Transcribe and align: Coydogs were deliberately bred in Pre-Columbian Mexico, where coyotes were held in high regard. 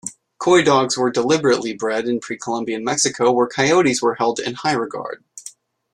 Coydogs 0.39 0.97
were 0.97 1.11
deliberately 1.11 1.75
bred 1.75 2.07
in 2.07 2.19
Pre-Columbian 2.19 2.83
Mexico, 2.83 3.29
where 3.31 3.45
coyotes 3.45 4.01
were 4.01 4.15
held 4.15 4.39
in 4.39 4.55
high 4.55 4.71
regard. 4.73 5.23